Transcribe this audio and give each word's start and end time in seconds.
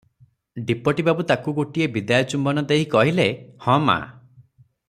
Deputy 0.69 1.03
ବାବୁ 1.09 1.25
ତାକୁ 1.31 1.53
ଗୋଟିଏ 1.59 1.87
ବିଦାୟ 1.97 2.25
ଚୁମ୍ବନ 2.33 2.65
ଦେଇ 2.73 2.91
କହିଲେ, 2.97 3.29
"ହଁମା! 3.67 3.99